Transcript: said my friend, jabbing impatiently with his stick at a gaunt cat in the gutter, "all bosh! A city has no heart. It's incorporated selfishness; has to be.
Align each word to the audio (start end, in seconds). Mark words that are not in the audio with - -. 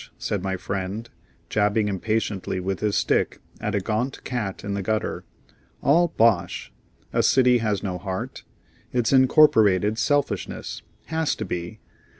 said 0.17 0.41
my 0.41 0.57
friend, 0.57 1.11
jabbing 1.47 1.87
impatiently 1.87 2.59
with 2.59 2.79
his 2.79 2.95
stick 2.95 3.39
at 3.59 3.75
a 3.75 3.79
gaunt 3.79 4.23
cat 4.23 4.63
in 4.63 4.73
the 4.73 4.81
gutter, 4.81 5.23
"all 5.83 6.07
bosh! 6.17 6.73
A 7.13 7.21
city 7.21 7.59
has 7.59 7.83
no 7.83 7.99
heart. 7.99 8.43
It's 8.91 9.13
incorporated 9.13 9.99
selfishness; 9.99 10.81
has 11.09 11.35
to 11.35 11.45
be. 11.45 11.81